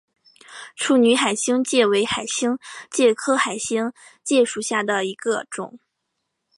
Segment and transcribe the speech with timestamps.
[0.75, 2.57] 处女海星介为海星
[2.89, 3.93] 介科海星
[4.23, 5.77] 介属下的一个种。